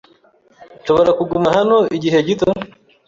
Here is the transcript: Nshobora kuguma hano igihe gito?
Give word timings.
Nshobora 0.81 1.11
kuguma 1.19 1.47
hano 1.57 1.77
igihe 1.95 2.17
gito? 2.27 2.49